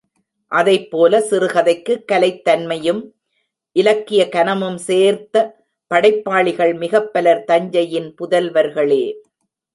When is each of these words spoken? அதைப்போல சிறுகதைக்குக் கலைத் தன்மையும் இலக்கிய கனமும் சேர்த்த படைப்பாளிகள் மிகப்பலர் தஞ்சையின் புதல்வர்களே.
அதைப்போல 0.51 1.19
சிறுகதைக்குக் 1.29 2.05
கலைத் 2.05 2.43
தன்மையும் 2.43 3.15
இலக்கிய 3.75 4.29
கனமும் 4.29 4.77
சேர்த்த 4.77 5.65
படைப்பாளிகள் 5.91 6.73
மிகப்பலர் 6.77 7.43
தஞ்சையின் 7.43 8.15
புதல்வர்களே. 8.21 9.03